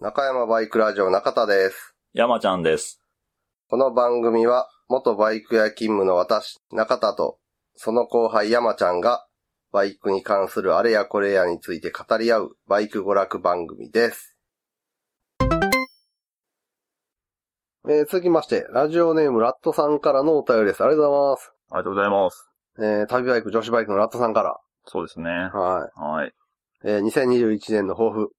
[0.00, 1.94] 中山バイクラジオ中田です。
[2.14, 3.00] 山ちゃんです。
[3.68, 7.38] この番組は、元バイク屋勤務の私、中田と、
[7.74, 9.26] その後輩山ちゃんが、
[9.72, 14.36] バイクに関するあれやこれやについて語り合う、バイク娯楽番組です。
[17.88, 20.82] えー続きまして、ラジオネームラットさんからのお便りです。
[20.82, 21.52] ありがとうございます。
[21.70, 22.50] ありがとうございます。
[22.78, 24.58] えー旅バイク、女子バイクのラットさんから。
[24.86, 25.28] そうですね。
[25.30, 26.28] ははい。
[26.28, 26.32] い。
[26.84, 28.32] えー2021年の抱負。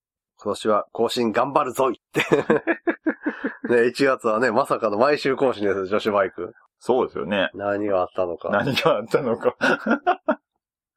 [0.44, 2.21] 今年は更新頑張るぞいって。
[3.70, 6.56] ね、1月はね、まさかの毎週更新です、女子バイク。
[6.79, 7.52] そうですよね。
[7.54, 8.50] 何があったのか。
[8.50, 9.56] 何があったのか。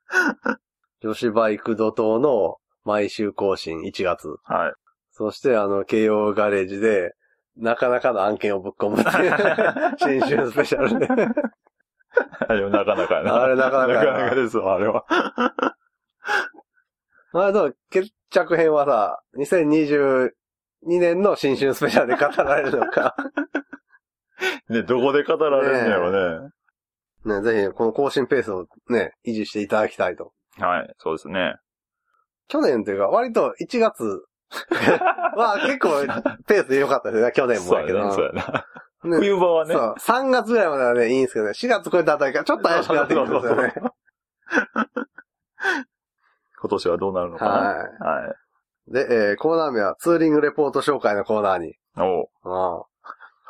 [1.02, 4.34] 女子バイク怒涛の毎週更新1月。
[4.45, 4.73] はい。
[5.10, 7.15] そしてあの、京王ガレージで、
[7.56, 9.32] なかなかの案件をぶっ込むっていう、
[10.01, 11.06] 新春スペシャルで。
[12.48, 13.42] あれなかなかやな。
[13.42, 15.04] あれなかなかやななかなかですわ、あれは。
[17.32, 20.30] まあでも、決着編はさ、2022
[20.87, 23.15] 年の新春スペシャルで語られるのか。
[24.68, 26.51] ね、どこで語られるんやろね。
[27.24, 30.32] ね、ぜひ、この更新ペースをね、維持していただきたいと。
[30.59, 31.54] はい、そうですね。
[32.49, 34.24] 去年というか、割と1月
[35.37, 35.91] は結構
[36.46, 38.65] ペース良かったですね、去年もやけどそうやな、そうや
[39.04, 39.16] な。
[39.16, 39.74] ね冬場はね。
[39.74, 43.74] そう、3月ぐらいまではね、いいんですけどね、4月超えたあたりからちょっと怪しくなってくるんですよね。
[46.65, 47.51] 今年はどうなるのかな？
[47.52, 47.66] は
[48.23, 48.34] はい。
[48.90, 48.93] い。
[48.95, 51.74] で、えーコーナー名はツーリングレポート紹介のコーナーに。
[51.98, 52.48] おうあ
[52.80, 52.84] あ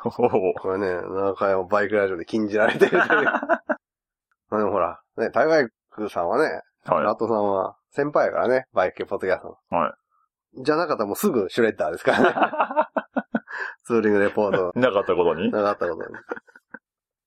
[0.05, 0.89] おうこれね、
[1.23, 3.07] 中山バイクラジオで禁じられてるという。
[4.51, 9.79] まあでもほら、ね、タイバイクさんはね、ラはットさんは先輩やからね、バイク系ポッドキャストの。
[9.79, 9.95] は
[10.57, 12.35] じゃなかったらもうすぐシュレッダーですからね。
[13.87, 14.81] ツーリングレポートい。
[14.81, 15.51] なかったことに？
[15.53, 16.15] なかったことに。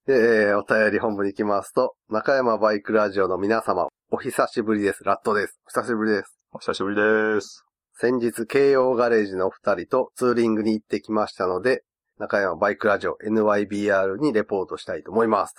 [0.06, 5.04] で、えーお便り本部に行きますと、中山バイクラジオの皆様、お久しぶりです。
[5.04, 5.60] ラットです。
[5.66, 6.40] お久しぶりです。
[6.54, 7.66] お久しぶりです。
[7.94, 11.84] 先日、京王ガレージのお二人とツーリングに行ってきましたので、
[12.18, 15.56] 中山バイクラジオ NYBR にレポートしたいと思います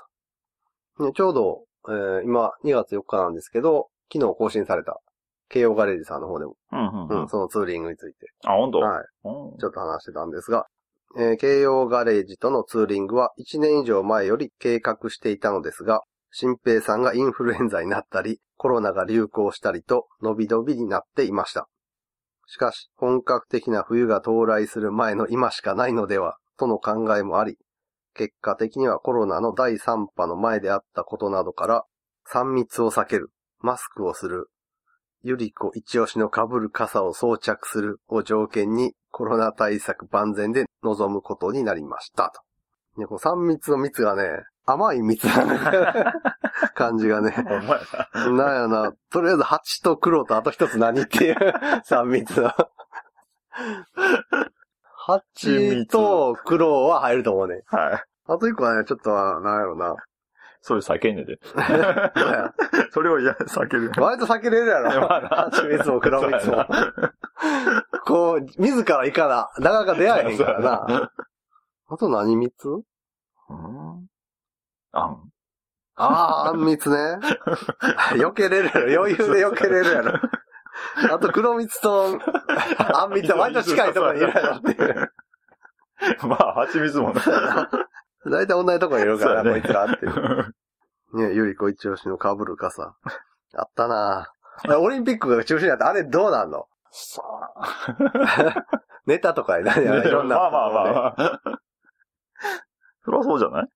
[0.97, 1.05] と。
[1.05, 4.99] ね、ちょうど、えー今2月4日なんですけど、昨日更新された
[5.51, 7.28] 京王ガレージさんの方でも、うん、うん、う、うんん。
[7.28, 8.78] そのツーリングについて、あ、本当？
[8.78, 10.65] はい、うんちょっと話してたんですが、
[11.19, 21.69] えーガレージとのツーリングは1年以上前より計画していたのですが、新平さんがインフルエンザになったり、コロナが流行したりと、伸び伸びになっていました。
[22.47, 27.57] しかし、本格的な冬が到来する前の今しかないのでは、との考えもあり、
[28.15, 31.85] 結果的にはコロナの第3波の前であったことなどから、
[32.33, 33.31] 3密を避ける、
[33.61, 34.49] マスクをする、
[35.23, 43.01] ゆり子一押しの被る傘を装着するを条件にコロナ対策万全で臨むことになりましたと。
[43.01, 44.29] ね、この3密の蜜がね、
[44.71, 46.12] 甘い蜜な
[46.75, 47.31] 感じがね。
[47.31, 47.81] ほんまや
[48.15, 48.31] な。
[48.31, 51.37] なんやな、とりあえず蜂と黒とあと一つ何っていう
[51.89, 52.53] 3密の。
[54.83, 57.62] 蜂と黒は入ると思うね。
[57.67, 58.05] はい。
[58.27, 59.97] あと一個はね、ちょっとは、なんやろな。
[60.61, 61.39] それ避けんねんで。
[62.91, 63.91] それをや避ける。
[63.97, 65.09] 割と避けれるやろ。
[65.09, 66.67] 蜂蜜も黒蜜も。
[68.05, 70.84] こう、自ら行かな、なかなか出会えへんからな。
[70.87, 71.12] な。
[71.89, 72.53] あと何蜜？
[72.69, 74.08] うん。
[74.98, 75.32] あん。
[75.97, 76.04] あ
[76.44, 76.97] あ、あんみつね。
[78.14, 79.03] 避けれるやろ。
[79.03, 80.20] 余裕で避けれるやろ。
[81.12, 82.19] あと黒蜜と、
[82.94, 85.12] あんみつは割と近いところにいるやろっていう。
[86.28, 87.69] まあ、蜂蜜もな。
[88.26, 90.54] 大体同じところにいるからこいつらっていう。
[91.15, 92.94] ねゆりこ一押しの被る傘。
[93.56, 96.66] あったなぁオリンピックが中止になって、あれどうなんの？
[96.92, 97.22] さ
[97.56, 98.65] あ。
[99.06, 100.36] ネタとかになるやん、いろんな。
[100.36, 101.41] まあまあまあまあ。
[103.04, 103.69] そりゃそうじゃない？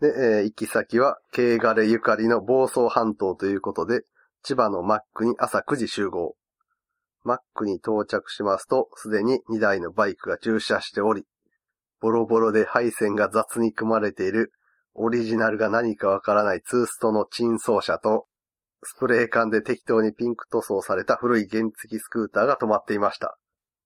[0.00, 4.02] で、えー行き先は、京ガレゆかりの房総半島ということで、
[4.42, 6.36] 千葉のマックに朝9時集合。
[7.24, 11.24] マックに到着しますと、すでに2台のバイクが駐車しており、
[12.00, 14.52] ボロボロで配線が雑に組まれている、
[14.94, 18.26] オリジナルが何かわからないツーストのチンソー車と、
[18.82, 23.38] スプレー缶で適当にピンク塗装された古い原付スクーターが止まっていました。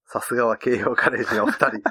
[0.07, 1.83] さすがは京葉ガレージのお二人。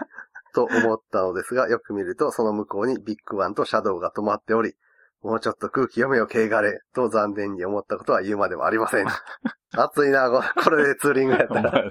[0.54, 4.76] と思ったのですが、よく見るとその向こうにビッグワンとシャドウが止まっており、
[5.22, 9.08] もうちょっと空気読めよ、軽ガレと残念に思ったことは言うまでもありません。
[9.76, 11.72] 暑いな、ここれでツーリングやっおたら。
[11.72, 11.90] 前な。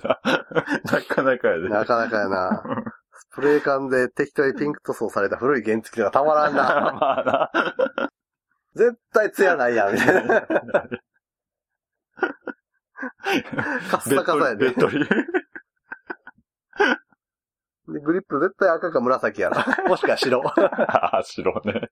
[0.85, 1.69] なかなかやで。
[1.69, 2.63] なかなかやな。
[3.13, 7.51] スプレー缶で適当にピンク塗装された古い原付がたまらんな。
[8.75, 10.41] 絶対艶ないやん、みたいな。
[13.91, 14.81] カッサカサやでベッ。
[14.81, 15.07] ドリ。
[17.93, 19.57] でグリップ絶対赤か紫やろ。
[19.89, 20.43] もしくは白。
[20.47, 21.91] ああ、白ね。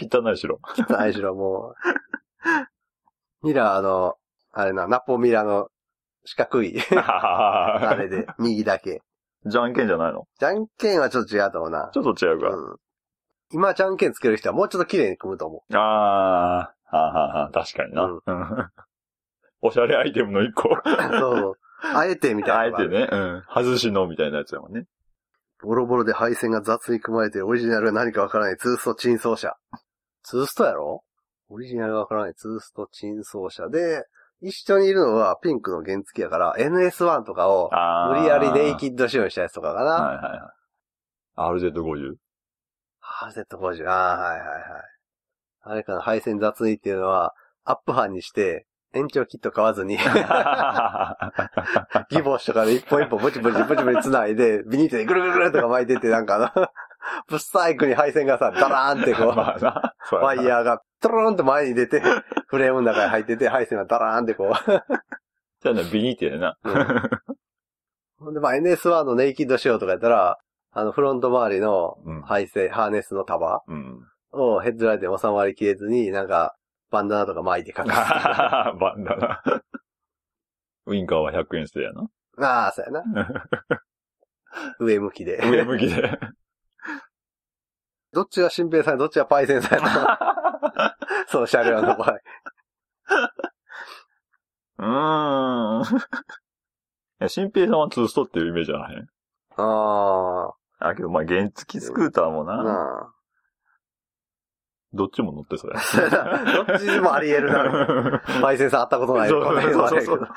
[0.00, 0.60] 汚い白。
[0.88, 1.74] ない白、も
[3.42, 3.46] う。
[3.46, 4.16] ミラーの、
[4.52, 5.68] あれな、ナポミラーの
[6.24, 6.76] 四角い。
[6.96, 9.02] あ あれで、右だけ。
[9.46, 10.26] じゃんけんじゃないの？
[10.38, 11.90] じゃんけんはちょっと違うと思うな。
[11.92, 12.48] ちょっと違うか。
[12.48, 12.76] うん。
[13.52, 18.04] 今、じゃんけんつける人はもうちょっと綺麗に組むと思ああ、はあ、はあはあ、確かにな。
[18.04, 18.70] うんうん
[19.62, 20.70] おしゃれアイテムの一個。
[21.18, 21.58] そう。
[21.82, 22.78] あえてみたいな。
[22.78, 22.88] あえて。
[22.88, 23.42] ね、うん。
[23.48, 24.86] 外しのみたいなやつやもんね。
[25.62, 29.54] ボロボロで配線が雑に組まれてオリジナルが何かわからないツーストチン奏者。
[30.22, 31.02] ツーストやろ？
[31.48, 34.04] オリジナルがわからないツーストチン奏者で、
[34.40, 38.08] 一緒にいるのはピンクの原付きやから NS1 とかをああ。
[38.14, 39.90] 無理やりネイキッッド仕様にしたやつとかかな。
[39.90, 40.22] はいは
[41.42, 41.70] いはい。
[41.72, 42.14] RZ50?
[43.02, 43.88] RZ50。
[43.88, 44.60] ああ、はいはいはい。
[45.62, 47.34] あれかな、配線雑にっていうのは、
[47.64, 49.96] アップ班にして、延長キット買わずに、
[52.10, 56.68] ギボシとかで一本一本ブチブチブチブチ繋いで、ビニールでぐるぐるぐるとか巻いてって、なんかあの、
[57.28, 59.94] ブッサイクに配線がさ、ダラーンってこう、 まあな。
[60.04, 62.02] そうワイヤーがトローンと前に出て、
[62.48, 64.70] フレームの中に入ってて、配線がダラーンってこう。
[65.62, 66.56] じゃあね、ビニーテやな。
[68.18, 70.38] ほんで、まあ NS1 のネイキッド仕様とかやったら、
[70.72, 72.22] あの、フロント周りのうん。
[72.22, 74.00] 配線、ハーネスの束うん。
[74.32, 76.54] をヘッドライトに収まりきれずに、なんか、
[76.90, 79.42] バンダナとか巻いてかか バンダナ。
[80.86, 82.02] ウインカーは100円捨てやな。
[82.02, 82.08] る。
[82.44, 83.44] ああ、そうやな。
[84.80, 85.38] 上向きで。
[85.48, 86.18] 上向きで。
[88.12, 90.96] どっちが新平さん、どっちがパイセンさんや
[91.28, 92.20] その車両の場合。
[94.78, 95.98] うーん。
[95.98, 96.00] い
[97.20, 99.06] や、新平さんはツーストっていうイメージじゃないね。
[99.56, 102.64] ああ、けど、まあ、原付きスクーターもあ、な。
[102.64, 103.14] な
[104.92, 105.80] どっちも乗ってそうや。
[105.80, 106.64] あ。
[106.66, 108.22] どっちにもあり得るな。
[108.42, 110.28] パイセンさん会ったことないそうそうそう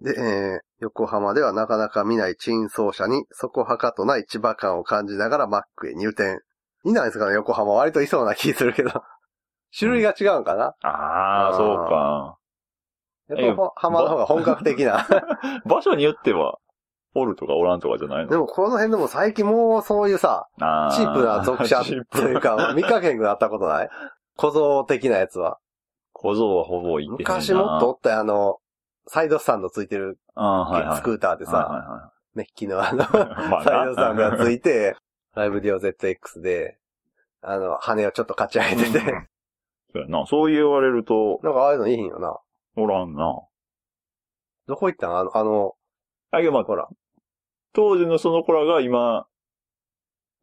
[0.02, 6.40] で、えー、横浜ではなかなか見ない珍走車に、そこはかとない千葉感を感じながらマックへ入店。
[6.84, 7.72] いいんじゃないですかね、横浜。
[7.72, 8.90] 割といそうな気するけど。
[9.78, 12.38] 種類が違うんかな、ああ、そうか。
[13.28, 15.06] 横浜の方が本格的な。
[15.64, 16.58] 場所によっては、
[17.14, 18.30] おるとかおらんとかじゃないの？
[18.30, 23.88] でもこの辺でも最近もうそういうさ、あチープな属車 というか、見かけんくなったことない？
[24.36, 25.58] 小僧的なやつは。
[26.12, 28.58] 小僧はほぼいって昔もっとおったよあの、
[29.06, 30.96] サイドスタンドついてるはいはい。
[30.98, 33.02] スクーターでさ、はいはメッキのあの、
[33.64, 34.96] サイドスタンドがついいて、
[35.34, 36.78] ライブディオ ZX で、
[37.42, 39.00] あの、羽をちょっとかち上げてて、
[39.92, 40.26] そうやな。
[40.26, 42.38] そう言われると、なんかああいうのいいんよな。
[42.76, 43.42] おらんな。
[44.68, 45.18] どこ行ったん？
[45.18, 45.74] あの、あの、
[46.30, 46.88] あ、けどまあ、ほら。
[47.74, 49.26] 当時のその子らが今、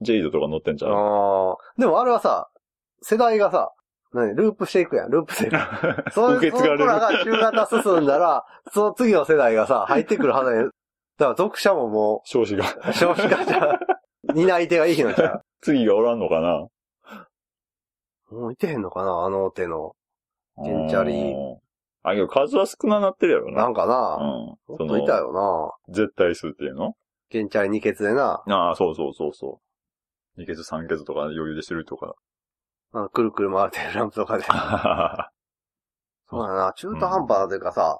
[0.01, 0.91] ジェイドとか乗ってんじゃん。
[0.91, 2.49] あーでもあれはさ、
[3.01, 3.73] 世代がさ、
[4.13, 4.35] 何？
[4.35, 5.57] ループしていくやん、ループしていく。
[6.11, 10.73] そ受け継がれるその子らが中型進んだら、 その次の世代がさ、入ってくるはずやだか
[11.17, 12.65] ら読者もも少子が。
[12.89, 13.79] う、少子化じゃ、
[14.33, 16.67] 担い手がいいのじゃ次がおらんのかな？
[18.31, 18.35] う。
[18.35, 19.25] もういてへんのかな？
[19.25, 19.95] あの手の。
[20.63, 21.59] ゲンチャリうん
[22.01, 23.63] あ、けど数は少ななってるやろな。
[23.63, 24.25] なんかな、うん。
[24.25, 26.95] もそっといたの、よ絶対数っていうの？
[27.31, 29.61] なゲンチャリ二欠でな、ああ、そうそうそうそ
[30.37, 30.39] う。
[30.39, 32.15] 二欠三欠とか余裕でしてるとか。
[32.91, 34.45] あのくるくる回ってるランプとかで。
[34.47, 35.29] あ
[36.29, 37.99] そうだな、中途半端なというかさ、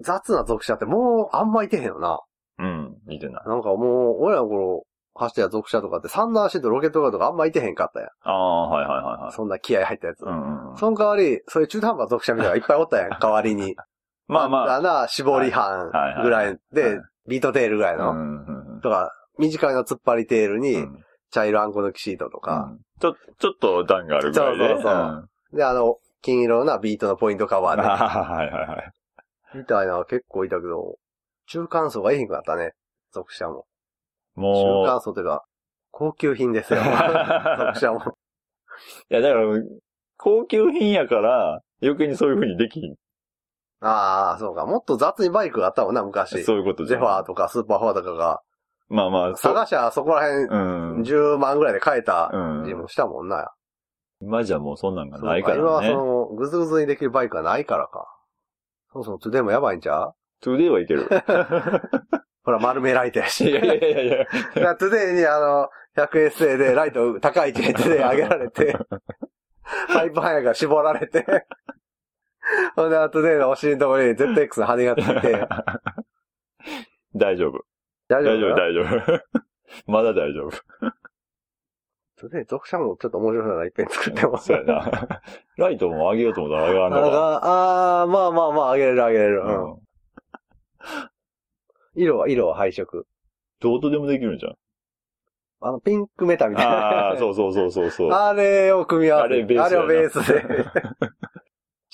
[0.00, 2.20] 雑な属車ってもうあんまいてへんよな。
[2.58, 3.44] うん、似てない。
[3.46, 4.84] なんかもう、俺らの頃、
[5.14, 8.08] 走ってた属車とかって、サンダーシート、ロケットガードとかあんまいてへんかったやん。
[8.22, 9.32] ああ、はいはいはいはい。
[9.32, 10.22] そんな気合入ったやつ。
[10.22, 10.76] うんうん。
[10.76, 13.76] その代わり、そういう中途半端な属車みたいなのがいっぱいおったやん、代わりに。
[14.28, 14.76] まあまあ。
[14.76, 18.80] あな、絞り班はいはいぐらいはでい、ビートテールぐらいの。
[18.82, 22.70] とか、短いの突っ張りテールうに、ん茶色あんこ抜きシートとか。
[22.70, 24.68] うんちょ、ちょっと段があるぐらいで。
[24.68, 24.94] そうそうそう
[25.52, 27.82] んで、あの、金色なビートのポイントカバーで。
[27.82, 28.76] あ はいはいは
[29.54, 29.58] い。
[29.58, 30.96] みたいなの結構いたけど、
[31.46, 32.72] 中間層がいいんくなったね。
[33.12, 33.66] 属車も。
[34.36, 35.44] 中も間層というか、
[35.90, 36.80] 高級品ですよ。
[36.80, 36.82] う、
[37.74, 38.00] 属車も。
[39.10, 39.46] いやだから、
[40.16, 42.96] 高級品やから、余計にそういう風にできひん。
[43.80, 44.64] ああ、そうか。
[44.66, 46.42] もっと雑にバイクがあったもんな、昔。
[46.44, 47.26] そういうことゼファーと。
[47.28, 48.40] とかスーパーフォアとかが、
[48.88, 50.46] まあまあ、そう探しゃそこら辺う
[50.98, 51.02] ん。
[51.02, 53.52] 10万ぐらいで買えたうんりもしたもんな。
[54.20, 55.60] 今じゃもうそんなんがないからね。
[55.60, 58.06] 今はその、ぐずぐずにできるバイクがないからか。
[58.92, 60.14] そうそう、トゥデイもやばいんちゃう？
[60.40, 61.08] トゥデイはいける。
[62.44, 63.50] ほら、丸めライトやし。
[63.50, 64.18] いやいやいやいや。
[64.18, 68.78] だからトゥデイにあの、100SA でライト高い位置に手で上げられて、
[69.92, 71.26] パイプハンやから絞られて、
[72.74, 75.48] ほんで、トゥデイのお尻のところに ZX の羽がついて、
[77.16, 77.64] 大丈夫。
[78.08, 78.54] 大丈夫？
[78.54, 79.42] 大丈夫、大丈夫。
[79.90, 80.50] まだ大丈夫。
[82.18, 84.38] トゥデイ読者もちょっと面白いのがいっぺん作っても。
[84.38, 84.90] そうやな。
[85.58, 87.12] ライトも上げようと思ったら上がらんなんのか。
[87.12, 87.40] か、
[88.02, 89.40] あー、まあまあまあ、上げれる上げれる。
[89.40, 89.70] ううん。
[89.72, 89.76] ん。
[91.94, 93.06] 色は、色は配色。
[93.60, 94.56] どうとでもできるんじゃん。
[95.60, 96.72] あの、ピンクメタみたいな。
[96.72, 98.10] ああ、そうそうそうそうそう。
[98.10, 99.34] あれを組み合わせて。
[99.34, 100.64] あれベースあれをベースで。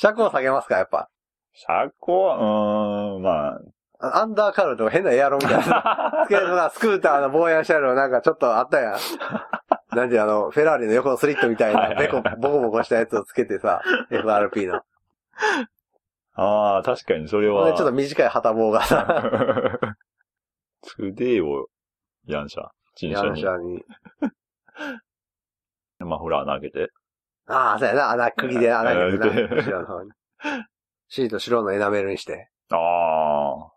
[0.02, 1.08] 車高下げますか、やっぱ。
[1.52, 3.58] 車高は、うーん、ま
[4.00, 6.24] あアンダーカールとか変なエアロみたいな。
[6.26, 8.98] つけるのが、スクーターの防炎車両なんかちょっとあったやん。
[9.94, 13.80] なんであの、フェラーリの横のスリットみたいな、ベコ、ボコボコしたやつをつけてさ、
[14.10, 14.82] FRP の。
[16.34, 17.62] あ、ああ、確かにそれは。
[17.62, 19.06] ほんでちょっと短い旗棒がさ、
[20.82, 21.68] トデーを、
[22.26, 23.84] ヤンシャ、チンシヤンャにシャに。
[26.00, 26.90] マフラー穴開けて。
[27.46, 29.56] ああ、そうやな、穴、釘で穴開けてうんな。
[29.56, 30.10] 後ろの方に。
[31.08, 32.48] シート白のエナメルにして。
[32.70, 33.72] あ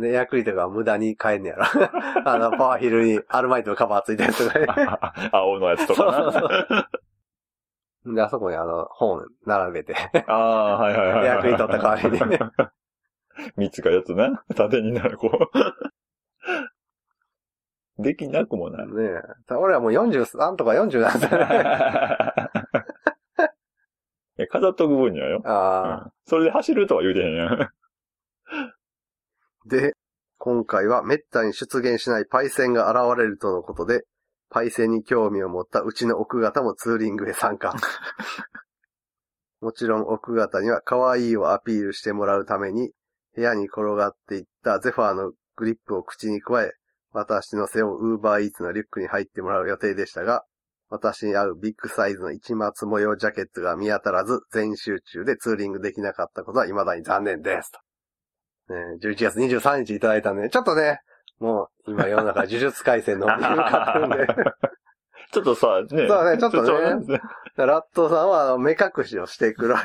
[0.00, 1.64] で、エアクリとかは無駄に買えんねやろ。
[2.24, 4.66] あの、パワーヒルにアルマイトのカバーついたやつとかね。
[4.68, 5.12] あ。
[5.32, 6.42] 青のやつとかそうそう
[8.06, 8.14] な。
[8.14, 9.94] で、あそこにあの、本並べて。
[10.28, 11.42] ああ、はいはいはいはい。
[11.42, 12.20] 取った代わりに。
[13.56, 14.30] 三つか四つね。
[14.54, 15.30] 縦になる、こ
[17.98, 18.02] う。
[18.02, 18.86] できなくもない。
[18.86, 18.92] ね
[19.50, 19.54] え。
[19.54, 22.52] 俺はもう43とか40な
[24.36, 24.42] んだよね。
[24.42, 25.42] いや飾っとく分にはよ。
[25.44, 27.62] あうんそれで走るとは言うてへんやん。
[27.62, 27.72] あ。
[29.66, 29.94] で、
[30.38, 34.04] 今回は滅多に出現しないパイセンが現れるとのことで、
[34.48, 37.74] パイセンに興味を持ったうちの奥方もツーリングへ参加。
[39.60, 42.92] もちろん奥方には可愛いをアピールしてもらうために、
[43.34, 46.72] 部屋に転がっていったゼファーのグリップを口に加え、
[47.12, 50.44] 私の背負うウーバーイーツのリュックに入ってもらう予定でしたが、
[50.88, 57.72] 私に合うビッグサイズの市松模様ジャケットが見当たらず、全集中でツーリングできなかったことは未だに残念です。
[57.72, 57.78] と
[58.74, 61.00] ね、11月23日いただいたんで、ちょっとね、
[61.38, 64.26] もう今世の中呪術回戦の見るかってるんで、
[65.32, 66.08] ちょっとさ、ね。
[66.08, 67.20] そうねちょっとねね。
[67.56, 69.80] ラットさんは目隠しをして黒い、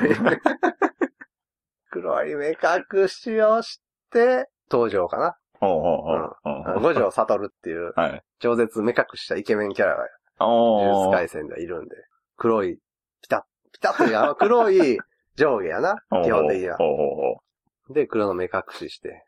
[1.90, 3.80] 黒い目隠しをし
[4.10, 5.36] て、登場かな。
[5.60, 8.22] 五条悟っていうはい。
[8.40, 10.08] 超絶目隠したイケメンキャラが
[10.38, 11.12] 呪術おー。
[11.12, 11.96] 回戦ではいるんで、
[12.36, 12.76] 黒い、
[13.22, 14.98] ピタッ、ピタッというあの黒い
[15.36, 16.78] 上下やな、 基本的には。
[17.90, 19.24] で、黒の目隠しして。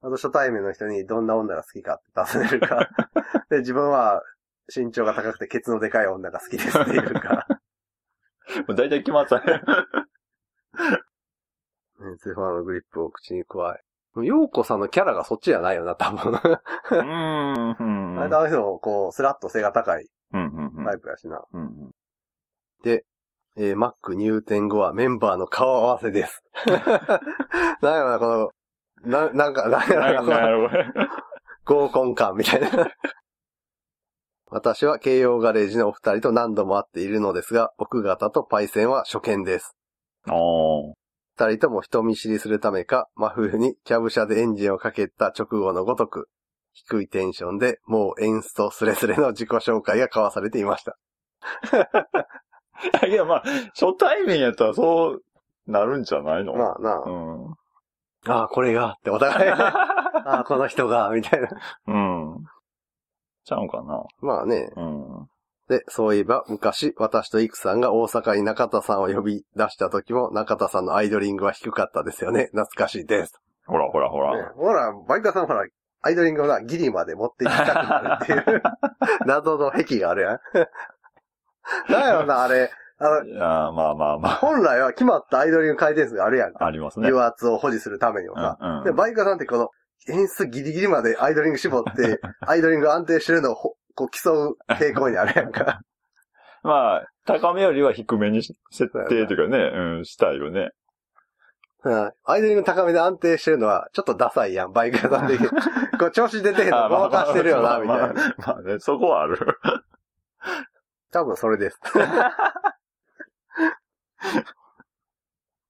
[0.00, 2.88] あと初対面の人にどんな女が好きかって尋ねるか。
[3.50, 4.22] で、自分は
[4.74, 7.46] 身長が高くてケツのでかい女が好きですっていうか。
[8.68, 9.46] もう大体決まったね。
[12.00, 13.87] ねゼファーのグリップを口に加え。
[14.16, 16.32] ヨーコさんのキャラがそっちじゃないよな、多分。
[16.32, 17.76] うーん。
[17.78, 17.84] う
[18.16, 18.20] ん。
[18.20, 21.42] あれあの人もこう、スラッと背が高いタイプやしな。
[21.52, 21.90] うんうん。
[23.60, 26.44] えー、マック入店後はメンバーの顔合わせです。
[27.82, 28.52] なんやろな、こ
[29.04, 30.70] の、な、なんか、なんやろな、この。
[31.64, 32.68] 合コン感みたいな。
[34.46, 39.76] 私は京葉ガレージのお二人と何度も会っているのですが、奥方とパイセンは初見です。
[40.28, 40.94] おー。
[41.38, 46.28] 二人とも人見知りするためか、真冬にキャブ車でエンジンをかけた直後のごとく、
[46.72, 50.98] 低いテンションでもうエンストスレスレの自己紹介が交わされていました。
[53.06, 53.42] いや、まあ、
[53.74, 55.22] 初対面やったらそう
[55.68, 56.54] なるんじゃないの？
[56.54, 57.50] まあなうん。
[57.52, 57.54] あ、
[58.26, 61.48] ああ、これが、ってお互い、 ああ、この人が、みたいな。
[61.86, 62.44] うん。
[63.44, 64.02] ちゃうんかな。
[64.20, 64.70] まあね。
[64.76, 65.28] うん。
[65.68, 72.46] で、そういえば昔、私とイクさんが大阪に中田さんを呼び出した時も、中田さんのアイドリングは低かったですよね。
[72.52, 73.34] 懐かしいです。
[73.66, 74.36] ほらほらほら。
[74.36, 75.66] ねほら、バイカさんほら、
[76.00, 78.62] アイドリングをな、ギリまで持っていきたくなるっていう、
[79.26, 80.40] 謎の癖があるやん。
[81.92, 82.70] なんやろな、あれ。
[83.00, 86.52] あの、いやまあまあま本来は決まったアイドリング回転数があるやんあ。
[86.52, 86.66] か。
[86.66, 87.08] ありますね。
[87.08, 88.56] 油圧を保持するためにもさ。
[88.58, 89.68] うんうんで、バイカさんってこの、
[90.08, 95.80] 演出ギリギリまでアイドリング絞って、 アイドリング安定してるのをほこう競う傾向にあるやんか。
[96.62, 100.70] まあ、高めよりは低めにし設定というかね、うん、したいよね。
[101.82, 105.48] うんアイドリング高めで安定してるのは、ちょっとダサいやん、バイク屋さん的に。
[105.98, 108.34] こう、調子出てへんのごまかしてるよな、みたいな。
[108.38, 109.38] まあね、そこはある。
[111.10, 111.80] 多分それです。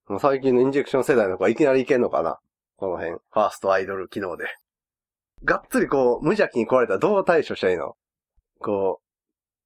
[0.20, 2.38] 最近のインジェクション世代の子はいきなりいけんのかな
[2.76, 3.12] この辺。
[3.12, 4.46] ファーストアイドル機能で。
[5.44, 7.94] がっつりこう、無邪気に来られたらどう対処したらいいの
[8.60, 9.00] こ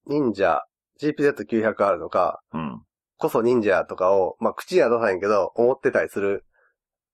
[0.06, 0.62] う、忍者、
[1.00, 2.82] GPZ900R とか、うん。
[3.18, 6.44] こそ忍者とかを、まあ、口には出さへんけど、思ってたりする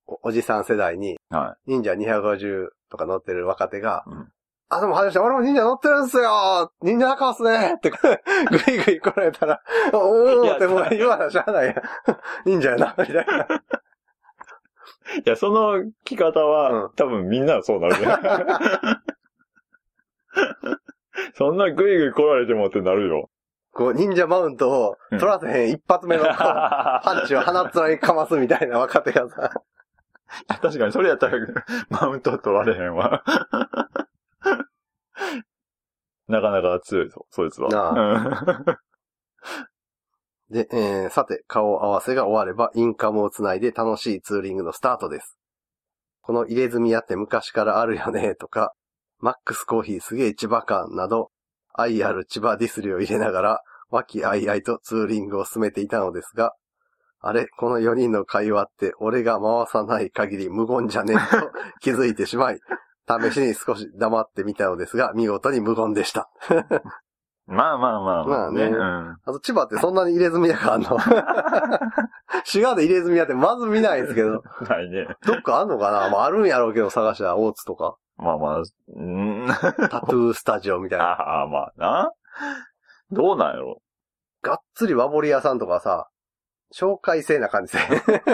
[0.06, 4.28] おおじさん世代に、は忍者250とか乗ってる若手が、うん
[4.70, 7.96] あ、でも、はじめまして、俺も忍者乗ってるんすよ忍者仲っすねって、ぐ
[8.70, 9.62] いぐい来られたら、
[9.94, 11.74] おーってもう言わなしゃあないやん。
[12.44, 13.22] 忍者やな、みたいな。
[13.22, 15.20] い。
[15.20, 18.06] いや、その着方は、うん多分みんなそうなるね。
[21.36, 23.30] そんなグイグイ来られてもってなるよ。
[23.72, 29.52] こう、忍者マウントを取らせへん一発目のこう パンチを鼻っ面にかますみたいな若手がさ、
[30.60, 31.38] 確かにそれやったら
[31.88, 33.22] マウント取られへんわ。
[36.26, 38.78] なかなか強いぞ、そいつは。
[40.50, 45.38] で、えー、さて、顔合わせが終われば、インカムをつないで楽しいツーリングのスタートです。
[46.22, 48.74] この入れ墨屋って昔からあるよね、とか、
[49.20, 51.30] マックスコーヒーすげえ千葉感など、
[51.74, 56.52] 愛ある千葉ディスリを入れながら、和気あいあいとツーリングを進めていたのですが、
[57.20, 62.60] あれ、この4人の会話って俺が回さない限り無言じゃねえと 気づいてしまい、
[63.08, 66.28] 試しに少し黙ってみたのですが、見事に無言でした。
[67.48, 69.10] まあまあまあまあねうん。
[69.24, 70.98] あと、千葉ってそんなに入れ墨屋があんの
[72.44, 75.08] 滋賀で入れ墨屋ってまず見ないですけど、 ないね。
[75.26, 76.10] どっかあんのかな？
[76.10, 79.46] まああるんやろうけど探したら大津とか、まあまあ、うん。
[79.90, 81.04] タトゥースタジオみたいな。
[81.06, 82.12] ああ、まあな。
[83.10, 83.80] どうなんやろ。
[84.42, 86.08] がっつり和彫り屋さんとかさ、
[86.74, 87.78] 紹介制な感じで。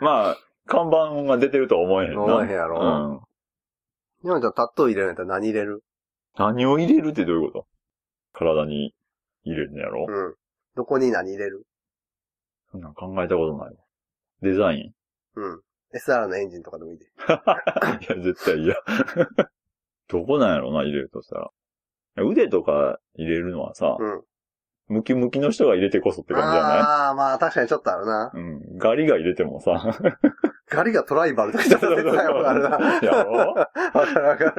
[0.00, 2.22] まあ、看板が出てるとは思えへんな。
[2.22, 4.28] 思えへんやろうん。
[4.28, 5.84] 今じゃあタトゥー入れるんやったら何入れる？
[6.36, 7.66] 何を入れるってどういうこと？
[8.32, 8.94] 体に
[9.44, 10.06] 入れるんやろ？
[10.08, 10.34] うん。
[10.74, 11.64] どこに何入れる？
[12.72, 13.80] そんなん考えたことないわ。
[14.42, 14.92] デザイ
[15.36, 15.40] ン？
[15.40, 15.62] うん。
[15.98, 17.06] SR のエンジンとかでもいいで。
[17.06, 17.08] い
[18.08, 18.74] や、絶対嫌。
[20.08, 21.50] どこなんやろな、入れるとしたら。
[22.24, 24.22] 腕とか入れるのはさ、うん。
[24.88, 28.30] ムキムキの人が入れてこそって感じじゃないああ、まあ確かにちょっとあるな。
[28.32, 28.78] うん。
[28.78, 29.98] ガリが入れてもさ。
[30.70, 33.00] ガリがトライバルとかちょっと絶対わかるな。
[33.02, 34.54] やろわかるわかる。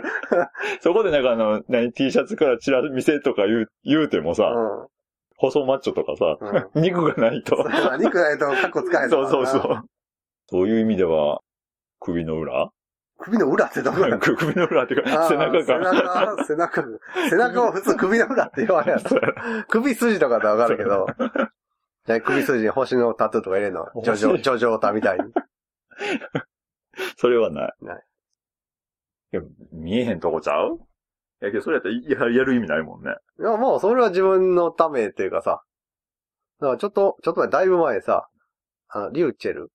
[0.81, 4.53] そこでなんかあの、何、T シャツからチラ見せとか言う、言うてもさ、
[5.37, 6.69] 細マッチョとかさ、うん。
[6.73, 6.81] うん。
[6.81, 7.55] 肉がないと。
[7.57, 9.89] そう肉ないとカッコ使えんそうそうそう。
[10.47, 10.51] う。
[10.51, 11.41] そういう意味では、
[11.99, 12.69] 首の裏？
[13.19, 14.17] 首の裏ってどこや？
[14.19, 15.79] 首の裏っていうか、背中背が。
[15.91, 16.83] 中、背中、
[17.29, 19.03] 背中は普通首の裏って言われやろ。
[19.67, 21.07] 首筋とかでわかるけど。
[22.23, 23.85] 首筋に星のタトゥーとか入れるの？
[24.03, 25.25] ジョジョ、星ジョジョタみたいに。
[27.17, 27.73] それはない。
[27.81, 28.03] ない。
[29.33, 30.77] いや、見えへんとこちゃう？
[31.41, 33.15] いやけど、それやったらややる意味ないもんね。
[33.39, 35.61] いや、もうそれは自分のためっていうかさ。
[36.59, 38.27] だからちょっと、ちょっと前、だいぶ前さ、
[38.89, 39.71] あの、リューチェル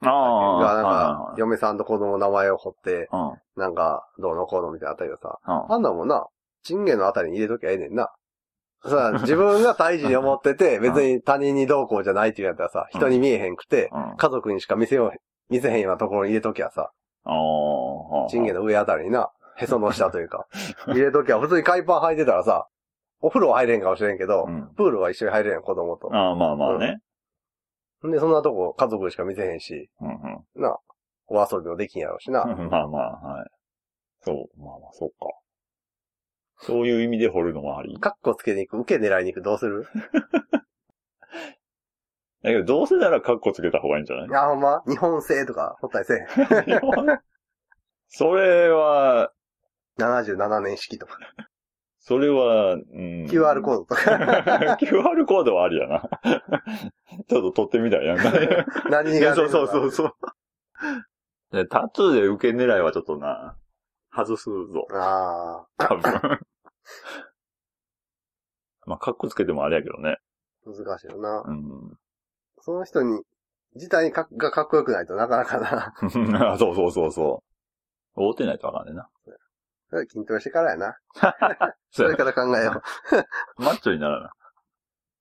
[0.00, 0.62] ああ。
[0.62, 0.92] がなんは
[1.30, 3.08] か、嫁さんと子供の名前を彫って、
[3.56, 5.38] なんか、どうのこうのみたいなあったけどさ。
[5.44, 6.26] あんなんもんな、
[6.62, 8.10] チンゲのあたりに入れときゃええねんな。
[8.88, 14.16] さ、自分が大事に思ってて、別に他人にどうこうじゃないっていうやったらさ、人に見えへんくて、うん。
[14.16, 15.12] 家族にしか見せよう、
[15.50, 16.90] 見せへんようなところに入れときゃさ。
[18.28, 20.46] チンゲの上あたりにな、へその下というか、
[20.88, 22.66] 入れときゃ、普通に海パン履いてたらさ、
[23.20, 24.68] お風呂は入れんかもしれんけど、うん。
[24.76, 26.14] プールは一緒に入れん子供と。
[26.14, 26.98] ああ、まあまあね。
[28.08, 30.62] んで、そんなとこ家族しか見せへんし、うんうん。
[30.62, 30.76] な、
[31.26, 32.44] お遊びもできんやろうしな。
[32.70, 33.50] まあまあ、はい。
[34.22, 35.14] そう、まあまあ、そっか。
[36.58, 37.98] そういう意味で掘るのもあり。
[37.98, 39.86] カッコつけに行く、受け狙いに行く、どうする？
[42.42, 44.28] だけど、どうせならカッコつけた方がいいんじゃない？
[44.28, 46.26] いや、ほんま日本製とか、ほったりせえへん。
[48.08, 49.32] それは、
[49.98, 51.18] 77年式とか、
[52.06, 53.24] それは、うん。
[53.24, 56.02] QR コードとか、 QR コードはありやな。
[57.28, 58.30] ちょっと撮ってみたいやんか。
[58.90, 60.14] 何が、そうそうそうそう。
[61.50, 63.56] でタトゥーで受け狙いはちょっとな、
[64.12, 64.86] 外すぞ。
[64.92, 66.02] あ多分。
[68.84, 70.18] まあ、カッコつけてもあれやけどね。
[70.66, 71.42] あ、難しいよな。
[71.46, 71.98] うん。
[72.60, 73.22] その人に、
[73.76, 75.94] 自体がかっこよくないとなかなかな。
[76.52, 77.42] あそうそうそうそ
[78.14, 78.22] う。
[78.22, 79.08] 覆ってないとわかんねえな。
[79.90, 80.96] それ筋トレしてからやな。
[81.90, 82.82] それから考えよ
[83.56, 84.32] マッチョにならな。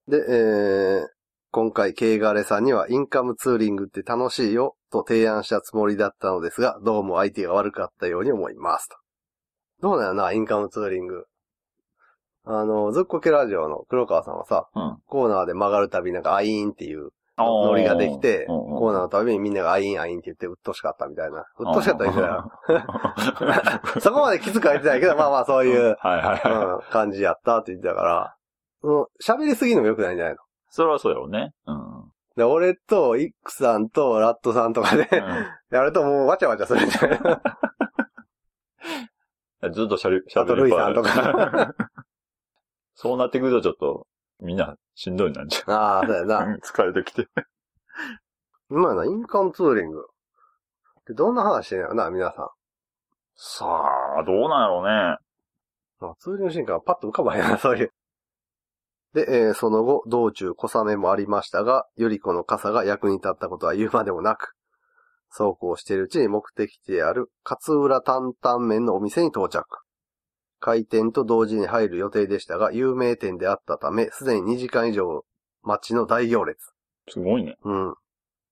[0.07, 0.11] う。
[0.11, 1.07] で、えー、
[1.51, 8.95] 今回、ケイガレさんにはインカムツーリングって楽しいよと提案したつもりだったのですが、どうも相手が悪かったように思いますと。
[9.81, 11.25] どうだよな、インカムツーリング。
[12.45, 14.97] あの、ずっこけラジオの黒川さんはさ、うん。
[15.05, 21.45] コーナーで曲がるたびなんかアイーンっていうノノリができて、コーナーのたびにみんながアイーンアイーンって言ってうっとしかったみたいな。
[21.57, 23.81] うっとしかったみたいな。
[23.99, 25.97] そこまで気づかれてないけど、まあまあそういう、
[26.91, 28.35] 感じやったって言ってたから、
[28.83, 30.39] うん喋りすぎるのも良くないんじゃないの？
[30.69, 31.53] それはそうやろうね。
[31.65, 32.11] うん。
[32.35, 35.07] で、俺と、イックさんと、ラットさんとかで、
[35.71, 37.15] やるともうわちゃわちゃするんじゃな
[39.67, 41.73] い ずっとしゃべり、しあと、ルイさんとか。
[42.95, 44.07] そうなってくるとちょっと、
[44.43, 46.45] みんなしんどいなんじああ、そうやゃな。
[46.45, 46.59] ん。
[46.61, 47.27] 疲れてきて。
[48.69, 50.05] 今やな、インカムツーリング。
[51.07, 52.49] で、どんな話してんやろな、皆さん。
[53.35, 53.65] さ
[54.19, 55.17] あ、どうなんやろうね。
[55.99, 57.93] まあ、ツーリングシーンからパッと浮かばへんな、 そういう。
[59.13, 64.55] で、えーその後、道中小雨もありましたが、より子の傘が役に立ったことは言うまでもなく、
[65.29, 69.82] そうこうしているうちに目的地である勝浦担々麺のお店に到着。
[70.63, 75.25] 開店と同時に入る予定でしたが、有名店であったため、すでに2時間以上
[75.61, 76.71] 待ちの大行列。
[77.09, 77.57] すごいね。
[77.65, 77.95] うん。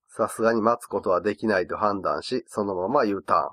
[0.09, 3.49] さすがに待つことはできないと判断し、そのまま U ターン。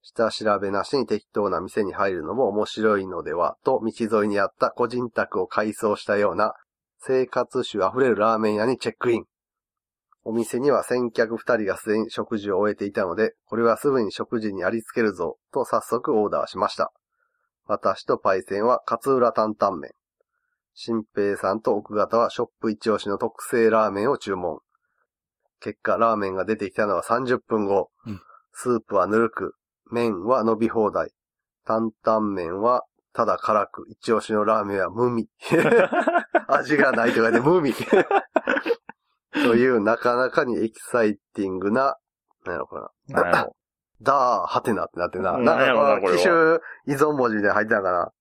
[0.00, 6.54] 下調べなしに適当な店に入るのも面白いのでは、と道沿いにあった個人宅を改装したような
[6.98, 9.24] 生活臭溢れるラーメン屋にチェックイン。
[10.24, 16.90] お店には先客二人がすでに食事を終えていたので、これはすぐに食事にありつけるぞ、と早速オーダーしました。
[17.66, 19.92] 私とパイセンは勝浦担々麺。
[20.74, 24.58] 新平さんと奥方はショップ一押しの特製ラーメンを注文。
[25.60, 27.90] 結果、ラーメンが出てきたのは30分後。
[28.06, 28.20] うん
[28.56, 29.56] スープはぬるく、
[29.90, 31.10] 麺は伸び放題。
[31.66, 35.28] 担々麺はただ辛く、一押しのラーメンは無味。
[36.48, 37.74] 味がないとかで無味。
[39.32, 41.96] という、なかなかにエキサイティングな、
[42.44, 43.48] なんやろかな。
[44.04, 45.32] なんやろダー、ハテナってなってな。
[45.32, 48.12] うんなんやろなかこれは機種依存文字みたいなの入ってたのかな？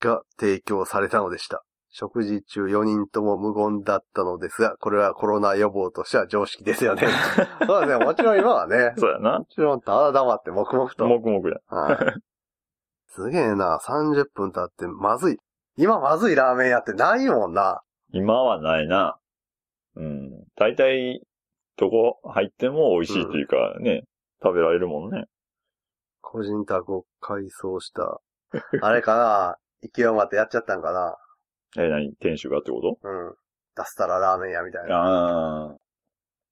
[0.00, 1.62] が提供されたのでした。
[1.94, 7.02] 食事中4人とも無言だったのですが、これはコロナ予防としては常識ですよね。
[7.66, 8.04] そうですね。
[8.04, 8.94] もちろん今はね。
[8.96, 9.44] そうやなも。
[9.44, 11.06] ちろんただ黙って黙々と。
[11.06, 11.56] 黙々や。
[11.68, 11.96] はい。
[13.08, 13.78] すげえな。
[13.78, 15.36] 30分経ってまずい。
[15.76, 17.82] 今まずいラーメン屋ってないもんな。
[18.12, 19.18] 今はないな。
[19.96, 20.44] うん。
[20.56, 21.22] 大体、
[21.76, 24.04] どこ入っても美味しいっていうかね、
[24.42, 25.26] 食べられるもんね。
[26.20, 28.20] 個人宅を改装した。
[28.82, 29.56] あれかな？
[29.82, 31.16] 勢い余ってやっちゃったんかな？
[31.82, 32.14] え、何？
[32.16, 33.34] 店主がってこうん。
[33.74, 34.96] 出したらラーメン屋みたいとな。
[34.96, 35.76] ああ。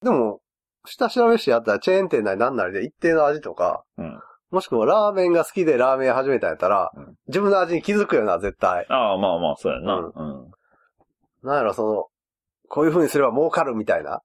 [0.03, 0.41] でも、
[0.87, 4.21] 下調べしてやったらチェーン店なりなんなりで一定の味とか、うん。
[4.51, 8.87] もしくはラーメンが好きでラーメン屋始めたんやったら、うん自分の味に気づくよな、絶対。
[8.89, 9.95] ああ、まあまあ、そうやな。
[9.97, 10.51] うんうん。
[11.43, 12.07] なんやろ、その、
[12.69, 14.23] こういう風にすれば儲かるみたいな。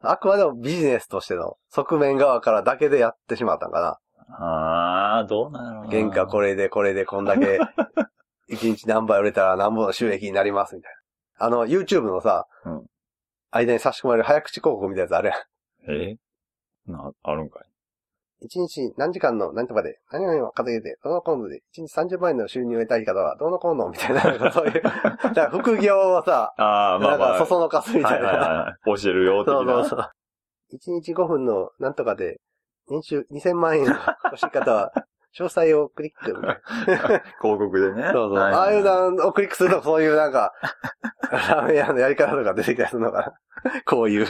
[0.00, 3.98] あくまでもビジネスとしての側面側からだけでやってしまったんかな。
[4.38, 5.90] ああ、どうなんやろうな。
[5.90, 7.58] 原価これでこれでこんだけ、
[8.48, 10.92] 一日何杯売れたら何本の収益になりますみたい
[11.38, 11.46] な。
[11.46, 12.86] あの、YouTube のさ、うん
[13.50, 15.34] 間に差し込まれる早口広告みたいなやつあるや
[15.94, 16.02] ん。
[16.02, 16.16] え？
[16.86, 17.62] な、あるんかい。
[18.40, 27.32] 一日何時間の何とかで何々を稼げて、どのコンドで一日30万円の収入を得たい方はどうのこうのみたいな、そういう、 だから副業をさ、ああ、まなんあまあ。
[27.32, 28.28] かそそのかすみたはいいな。
[28.28, 29.00] はいはい。
[29.02, 29.54] 教えるよ、的な。
[29.54, 30.10] そうそうそう。
[30.70, 32.40] 一日5分のなんとかで、
[32.88, 34.92] 年収2000万円欲しい方は、
[35.38, 36.32] 詳細をクリック。
[36.32, 38.04] 広告でね。
[38.04, 38.32] そうそう。
[38.34, 40.52] はいああいうのをクリックすると、そういうなんか、
[41.30, 43.72] ラーメン屋のやり方とか出てきたりするのかな。
[43.84, 44.26] こういう。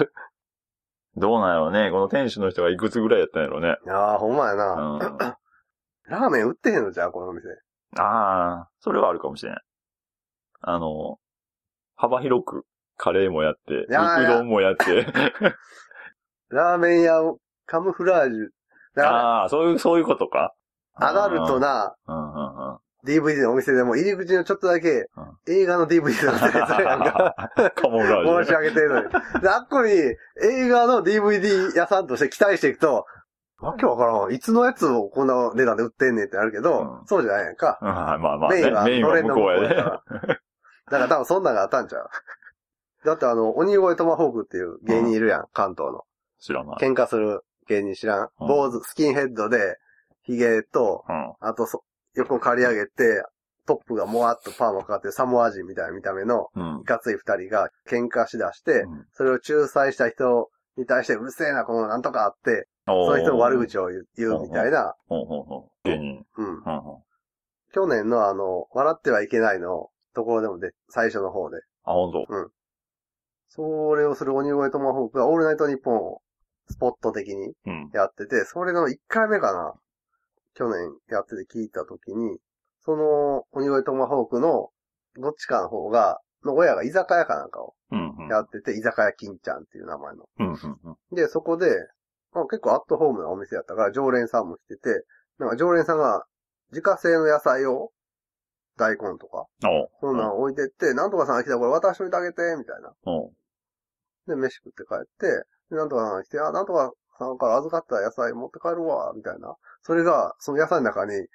[1.16, 1.90] どうなんやろうね。
[1.90, 3.76] この店主の人がいくつぐらいやったんやろうね。
[3.88, 4.74] ああ、ほんまやうな。
[4.74, 4.98] ん。
[6.08, 7.48] ラーメン売ってへんのじゃあ、この店。
[7.98, 9.62] ああ、それはあるかもしれない。
[10.60, 11.18] あの、
[11.96, 15.06] 幅広くカレーもやって、ういやいやうどんもやって。
[16.50, 19.02] ラーメン屋をカムフラージュ。
[19.02, 20.54] ああ、そういう、そういうことか。
[20.94, 22.78] アダルトなうんうんうん。
[23.06, 25.08] DVD のお店でも入り口のちょっとだけ
[25.48, 27.50] 映画の DVD で売ってるやつあるやんか。
[27.74, 28.44] カモフラージュ。
[28.44, 29.10] 申し上げてるのに。
[29.40, 30.16] で、あっこに映
[30.68, 33.06] 画の DVD 屋さんとして期待していくと、
[33.60, 34.34] わけわからん。
[34.34, 37.78] いつのやつをこんな値段で売ってんねんってなるけど、うんそうじゃないやんか。
[37.80, 38.60] うんまあまあね。
[38.60, 39.74] メインは、メインは向こうやで。
[39.74, 40.02] だ
[40.90, 42.08] から多分そんなんがあったんちゃう。
[43.04, 46.02] だってあの、鬼越トマホークっていう芸人いるやん、関東の。
[46.38, 46.76] 知らない。
[46.80, 48.28] 喧嘩する芸人知らん。
[48.40, 49.78] うん坊主、スキンヘッドで、
[50.24, 51.32] 髭と、うん。
[51.40, 51.82] あとそ、
[52.16, 53.22] 横刈り上げて、
[53.66, 56.80] トップがもわっとパーマかかってるサモア人みたいな見た目の、うん。
[56.82, 56.84] い。
[56.84, 59.04] かつい二人が喧嘩しだして、うん。
[59.12, 65.92] それを仲裁した人に対してうるせえな、このなんとかあって、その人の悪口を言うみたいな、ほうん。
[65.92, 66.26] うん。
[66.36, 67.02] うん
[67.72, 72.12] 去年のあの、笑ってはいけないのところでもで、最初の方で、あ、ほん。
[72.12, 72.26] と。
[73.48, 76.20] それをする鬼越トマホークがオールナイトニッポンを
[76.68, 77.90] スポット的にうん。
[77.92, 79.74] やってて、それの1回目かな。
[80.56, 82.38] 去年やってて聞いたときに、
[82.80, 84.70] その鬼越トマホークの
[85.20, 88.28] どっちかの方が、の親が居酒屋かなんかをうんうん。
[88.28, 90.24] やってて、居酒屋金ちゃんっていう名前の。
[90.38, 90.96] うんうんうん。
[91.14, 91.68] で、そこで、
[92.32, 95.04] まあ、結構アットホームなお店やったから、常連さんも来てて、
[95.38, 96.24] なんか常連さんが
[96.70, 97.90] 自家製の野菜を、
[98.76, 99.46] 大根とか、
[100.00, 102.92] そんなん置いてって、なんとかさんが来たらこれ渡しといてあげて、みたいな。
[104.26, 109.56] で、飯食って帰って、でなんとかさんが来て、あ、なんとかさんから預かった野菜持って帰るわ、みたいな。
[109.82, 111.26] それが、その野菜の中に、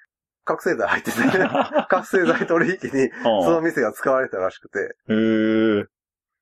[0.44, 1.17] 覚醒剤入ってて、
[1.89, 3.10] 覚醒剤取引に、
[3.44, 5.86] その店が使われてたらしくて、へえ。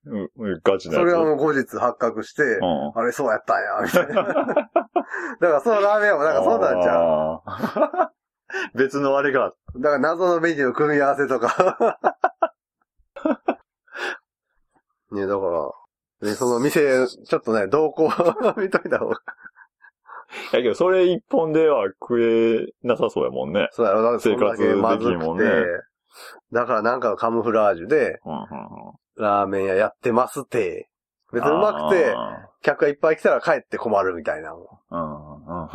[0.06, 0.96] うん、うんガチな。
[0.96, 2.92] それはもう後日発覚して、うん。
[2.96, 4.24] あれそうやったんや、みたいな。
[5.42, 6.98] だからそのラーメン屋もなんかそうなんちゃう。
[6.98, 8.78] ゃう。
[8.78, 9.54] 別のあれが。
[9.76, 12.00] だから謎のメニュー組み合わせとか。
[15.12, 15.72] ね、だから、
[16.22, 18.10] ね、その店、ちょっとね、動向
[18.58, 19.22] 見といた方が。
[20.52, 23.70] やけど、それ一本では食えなさそうやもんね。
[23.72, 25.46] そうやろ、だって生活できんもんね。
[26.52, 28.46] だからなんかのカムフラージュで、うんうんうん。
[29.16, 30.90] ラーメン屋やってますって。
[31.32, 34.52] 別にうまくて、あ客がいっぱい来たら帰って困るみたいな。
[34.52, 34.56] ー。
[34.56, 35.70] うんうん。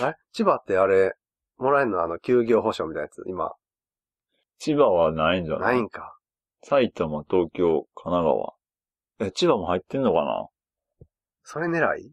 [0.00, 0.16] あれ？
[0.32, 1.14] 千葉ってあれ、
[1.58, 2.02] もらえんの？
[2.02, 3.52] あの、休業保障みたいなやつ、今。
[4.58, 6.17] 千葉はないんじゃなないいんか。
[6.62, 8.54] 埼玉、東京、神奈川。
[9.20, 10.48] え、千葉も入ってんのかな？
[11.42, 12.12] それ狙い？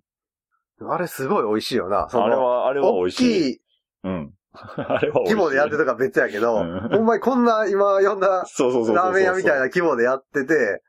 [0.90, 2.08] あれすごい美味しいよな。
[2.10, 3.54] そのあれは、あれは美大味しい。
[3.54, 3.62] きい
[4.04, 4.34] うん。
[4.54, 5.36] あれは美味しい。
[5.36, 8.96] 規模でやってたから別やけど、うんほんまにこんな今呼んだそうそうそうそうそう。
[8.96, 10.82] ラーメン屋みたいな規模でやってて、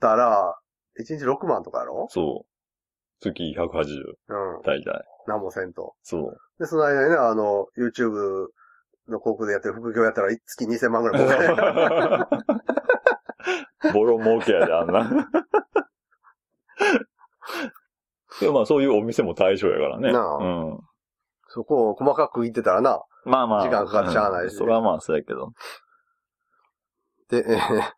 [0.00, 0.58] たら、
[1.00, 2.06] 1日6万とかやろ？
[2.10, 2.48] そう。
[3.20, 3.66] 月180、
[4.28, 4.62] うん。
[4.62, 5.04] 大体。
[5.26, 5.94] 何もせんと。
[6.02, 6.36] そう。
[6.58, 8.48] で、その間にね、あの、YouTube
[9.10, 12.28] の広告でやってる副業やったら月2000万ぐらい儲か
[13.82, 13.92] る。
[13.94, 15.08] ボロ儲けやで、あんな。
[18.40, 20.12] でもまあそういうお店も対象やからね。
[20.12, 20.44] なあう
[20.74, 20.78] ん。
[21.48, 23.02] そこを細かく言ってたらな。
[23.24, 23.62] まあまあ。
[23.62, 25.52] 時間かかってしゃあないしうんそれはまあそうやけど。
[27.30, 27.92] で、えー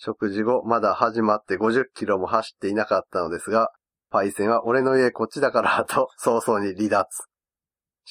[0.00, 3.72] 食事後、まだ始まって50キロも走っていなかったのですが、
[4.10, 7.24] パイセンは俺の家こっちだからと早々に離脱。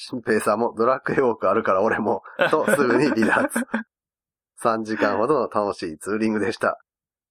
[0.00, 3.66] 新平さんもドラッグウォークあるから俺も、 とすぐに離脱。
[4.62, 6.78] 3時間ほどの楽しいツーリングでした。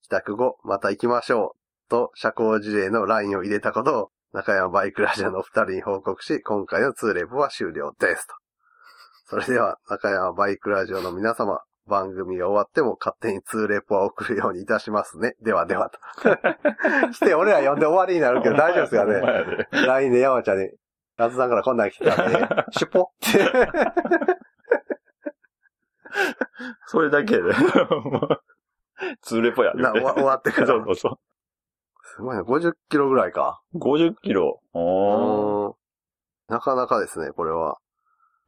[0.03, 1.89] 帰宅後、また行きましょう。
[1.89, 8.27] と、社交辞令の LINE を入れたことを、中山バイクラジオのお二人に報告し、今回のツーレポは終了です。
[8.27, 8.33] と。
[9.27, 15.35] それでは、中山バイクラジオの皆様、番組が終わっても勝手にツーレポは送るようにいたしますね。
[15.41, 15.99] ではではと。
[17.15, 19.85] 来て、俺ら呼んで終わりになるけど大丈夫ですかね。
[19.85, 20.69] LINE で山ちゃんに、
[21.17, 22.47] ラズさんからこんなん来てたね。
[22.71, 23.39] シュポって。
[26.87, 27.53] それだけで。
[29.21, 29.81] ツーレポやで。
[29.81, 31.19] な終わ終わってからそうそうそ
[32.15, 32.41] すごいね。
[32.43, 33.61] 50キロぐらいか。
[33.73, 33.79] う。
[33.79, 34.59] 50キロ。
[34.73, 35.75] お
[36.47, 37.77] なかなかですね、これは。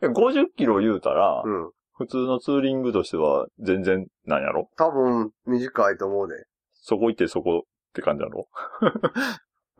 [0.01, 1.71] え50キロ言うたら、うん。
[1.97, 4.69] 普通のツーリングとしては全然なんやろ？
[4.77, 6.35] 多分、短いと思うで。
[6.73, 8.47] そこ行ってそこって感じやろ？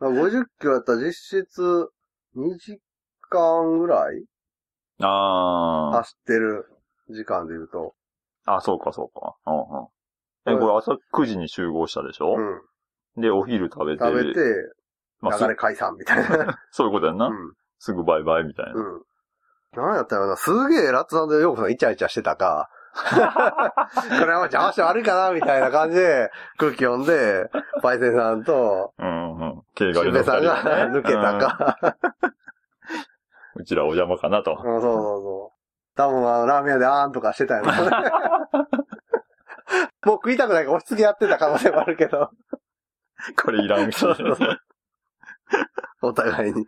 [0.02, 1.12] 50キロやったら実
[1.44, 1.88] 質
[2.36, 2.80] 2時
[3.28, 4.24] 間ぐらい
[5.02, 6.66] あ走ってる
[7.08, 7.94] 時間で言うと。
[8.46, 8.56] あ。
[8.56, 9.36] あ、そうかそうか。
[9.46, 10.56] うんうん。
[10.56, 13.22] え、これ朝9時に集合したでしょ、うん。
[13.22, 14.04] で、お昼食べて。
[14.04, 14.40] 食べて、
[15.20, 16.58] まあ、す流れ解散みたいな。
[16.70, 17.52] そういうことやんな、うん。
[17.78, 18.72] すぐバイバイみたいな。
[18.74, 19.02] うん。
[19.72, 22.68] なんやったらな、すげえラッツヨークさんイチャイチャしてたか、
[23.00, 23.14] こ
[24.26, 27.48] れは邪魔して悪いかなみたいな感じで空気読んで、
[27.82, 29.62] パイセンさんと、うんうん。
[29.74, 31.96] 経シュさんが抜けたうんか。
[33.56, 34.52] うちらお邪魔かなと。
[34.52, 35.60] うん、そうそうそう。
[35.96, 37.72] 多分あの、ラーメン屋であーんとかしてたよね。
[40.04, 42.30] もう食いたくないから押し付けやってた可能性もあるけど。
[43.42, 44.60] これいらんみたいな。
[46.02, 46.66] お互いに。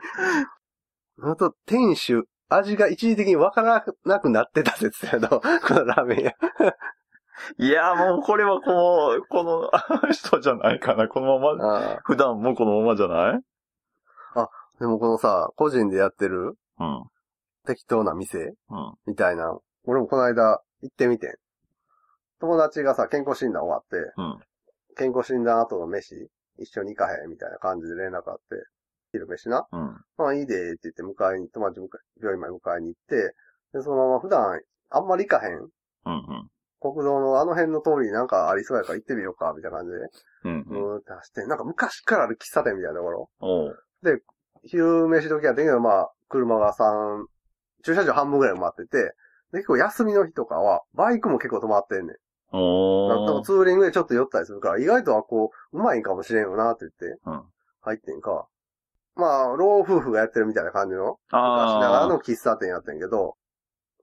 [1.22, 2.24] あと、店主、
[2.56, 6.32] 味が一時的にわからなくなってた説やど、 このラーメン屋。
[7.58, 11.08] いや、もうこれはこの、このあの 人じゃないかな。
[11.08, 13.40] このまま、ああ普段もこのままじゃない？
[14.80, 16.56] でもこのさ、個人でやってる？
[16.80, 17.04] うん。
[17.66, 18.54] 適当な店？
[18.70, 18.94] うん。
[19.06, 19.56] みたいな。
[19.84, 21.34] 俺もこの間行ってみてん。
[22.40, 24.40] 友達がさ、健康診断終わって、うん。
[24.96, 28.42] 健康診断後の飯、一緒に行かへんみたいな感じで連絡あって、
[29.12, 29.66] 昼飯な。
[29.70, 30.04] うん。
[30.16, 31.88] まあいいでって言って迎えに、友達迎え
[32.20, 33.34] 病院まで迎えに行って、
[33.72, 35.54] で、そのまま普段あんまり行かへん。
[35.54, 35.68] うん。
[36.04, 36.48] うん。
[36.80, 39.98] 国道のあの辺の通りになんかありそうやから行ってみようか、みたいな感じで、
[40.44, 40.92] うん。
[40.94, 43.30] うーって走って、なんか昔からある喫茶店みたいなところ。
[43.40, 43.78] おう。
[44.64, 47.26] 昼飯時やってんけど、まあ、車が3、
[47.84, 49.14] 駐車場半分ぐらい埋まってて、
[49.52, 52.16] で、結構休みの日とかは、バイクも結構止まってんねん。
[52.56, 53.42] おなん。
[53.42, 57.42] ツーリングでちょっと寄ったりするから、意外とはこう、うまいんかもしれんよなって言って、うん
[57.84, 58.46] 入ってんか。
[59.14, 63.36] まあ、老夫婦がやってるみたいな感じの、昔ながらあの喫茶店やってんけど、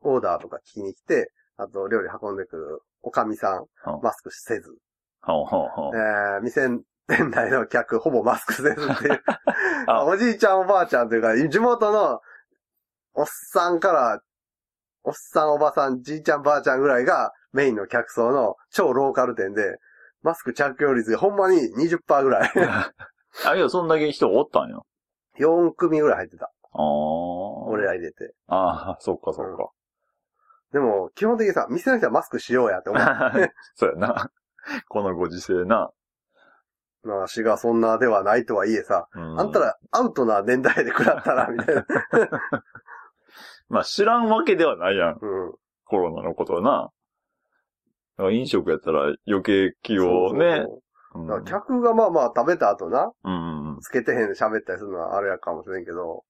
[0.02, 4.76] オーダーとか聞きに来て、あと料理運んでくるおかみさんうん、マスクせず、
[5.22, 5.34] あ。
[5.34, 5.98] ほうほうほう。
[5.98, 9.24] えー、店店内の客、ほぼマスクせずっていう。
[9.88, 12.22] あおじいちゃんおばあちゃんというか、地元の
[13.16, 14.22] おっさんから、
[15.04, 19.78] おっさんおばさん、じいちゃんばあちゃんぐらいがメインの客層の超ローカル店で、
[20.22, 22.52] マスク着用率がほんまに20%ぐらい。
[23.46, 24.86] あ、いや、そんだけ人おったんよ。
[25.40, 26.46] 4組ぐらい入ってた。
[26.46, 26.84] ああ。
[27.68, 28.34] 俺ら入れて。
[28.48, 29.70] ああ、そっかそっか。
[30.72, 33.02] でも、基本的にさ、店の人はマスクしようやって思う。
[33.76, 34.32] そうやな。
[34.88, 35.92] このご時世な。
[37.04, 41.86] まあ、死がそんなではないとはいえさ、うんあんたらアウトな年代で食らったら、みたいな。
[43.70, 45.18] まあ知らんわけではないやん。
[45.22, 45.54] うん。
[45.86, 48.30] コロナのことはな。
[48.30, 50.64] 飲食やったら余計気をね。
[50.66, 50.82] そ
[51.16, 53.59] ううんだから客がまあまあ食べた後な、うんうん。
[53.80, 56.24] つけてへんで喋ったりするのはあれやかもしれんけど、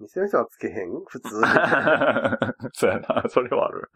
[0.00, 1.04] 店の人はつけへん？
[1.06, 1.28] 普通。
[2.72, 3.24] そうやな。
[3.28, 3.90] それはある。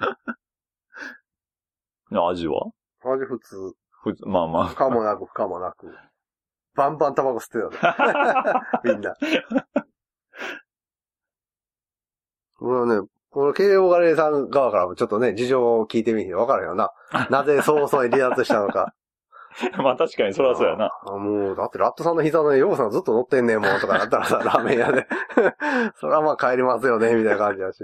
[2.11, 2.71] 味は？
[3.05, 3.73] 味普通。
[4.03, 5.93] ふつまあま不可もなく不可もなく。
[6.75, 8.93] バンバンタバコ吸ってたで。
[8.95, 9.15] みんな。
[12.61, 16.91] 俺はね、この慶応ガレーさん側からもちょっとね、事情を聞いてみて分からへんよな。
[17.31, 18.95] なぜ早々に離脱したのか。
[19.83, 20.91] まあ確かにそりゃそうやな。
[21.07, 25.07] あもう、だってラットさんの膝の上、ヨウさんずっと乗ってんねんもんとかだったらさ、 ラーメン屋で。
[25.97, 27.83] それはまあ帰りますよね、みたいな感じだし。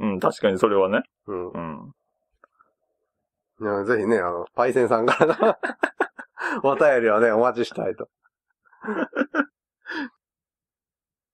[0.00, 1.02] うん、確かにそれはね。
[1.26, 1.50] うん。
[1.50, 1.94] うん。
[3.60, 5.56] いやぜひね、あの、パイセンさんからの
[6.62, 8.08] お便りをね、お待ちしたいと。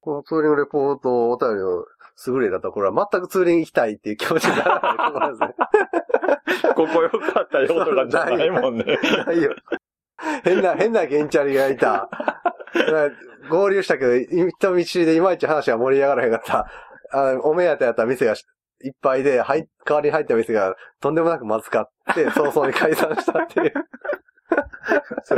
[0.01, 1.85] このツーリングレポートお便りの
[2.26, 5.54] 優れたところは全くツーリング行きたいっていう気持ちにならないところですね。
[6.74, 8.98] ここ良かったよとかじゃないもんね。
[9.26, 9.54] ないよ。
[10.44, 12.09] 変な、変なゲンチャリがいた。
[13.50, 14.12] 合流したけど、
[14.59, 16.66] 人見知りでいまいち話が盛り上がらへんかった。
[17.12, 18.35] あお目当てやった店が
[18.83, 23.72] いっぱいで、はい、代わりに入った店がとんでもなくまずかって、早々に解散したっていう。
[25.24, 25.37] そ。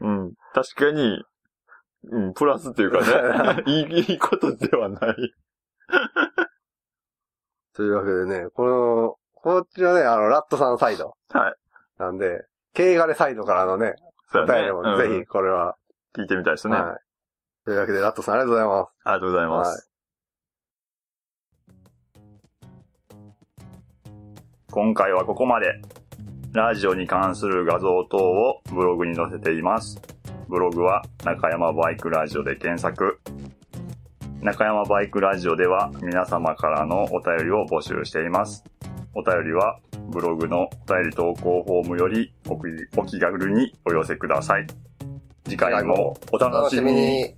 [0.00, 0.32] うん。
[0.54, 1.22] 確かに、
[2.10, 5.34] うん、プラスっていうかね、 いい、いいことではない。
[7.74, 11.16] というわけでね、この、こっちはね、あの、ラットさんサイド。
[11.30, 11.54] はい。
[11.98, 13.96] なんで、ケイガレサイドからのね、ね。
[14.32, 15.76] 便りもぜうんひ、これは、
[16.14, 16.80] 聞いてみたいですね。
[16.80, 16.98] はい。
[17.64, 18.92] というわけで、ラットさんありがとうございます。
[19.04, 19.92] ありがとうございます。
[24.70, 25.80] 今回はここまで。
[26.52, 30.00] ラジオに関する画像等をブログに載せています。
[30.48, 33.18] ブログは中山バイクラジオで検索。
[34.40, 38.62] 中山バイクラジオでは皆様からのお便りを募集しています。
[39.14, 44.66] お便りはブログのお便り投稿フォームよりお気軽にお寄せください。
[45.44, 47.34] 次回もお楽しみに。。